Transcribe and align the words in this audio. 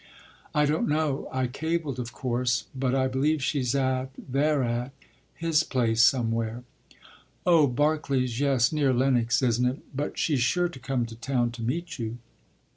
“I 0.55 0.65
don’t 0.65 0.87
know. 0.89 1.27
I 1.31 1.45
cabled, 1.45 1.99
of 1.99 2.11
course. 2.11 2.65
But 2.73 2.95
I 2.95 3.07
believe 3.07 3.43
she’s 3.43 3.75
at 3.75 4.09
they’re 4.17 4.63
at 4.65 4.93
his 5.35 5.61
place 5.61 6.01
somewhere.” 6.01 6.63
“Oh, 7.45 7.67
Barkley’s; 7.67 8.39
yes, 8.39 8.71
near 8.73 8.93
Lenox, 8.95 9.43
isn’t 9.43 9.67
it? 9.67 9.81
But 9.95 10.17
she’s 10.17 10.41
sure 10.41 10.69
to 10.69 10.79
come 10.79 11.05
to 11.05 11.15
town 11.15 11.51
to 11.51 11.61
meet 11.61 11.99
you. 11.99 12.17